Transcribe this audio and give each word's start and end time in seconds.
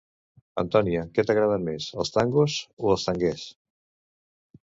Antònia, 0.61 1.01
què 1.17 1.25
t'agraden 1.27 1.67
més, 1.67 1.89
els 2.03 2.11
tangos 2.17 2.57
o 2.87 2.91
els 2.95 3.05
tangues? 3.09 3.43